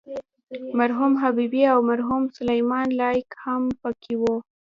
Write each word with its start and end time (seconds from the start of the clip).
مرحوم 0.79 1.13
حبیبي 1.23 1.61
او 1.73 1.79
مرحوم 1.89 2.23
سلیمان 2.37 2.87
لایق 2.99 3.29
هم 3.43 3.61
په 3.81 3.89
کې 4.01 4.13
وو. 4.21 4.35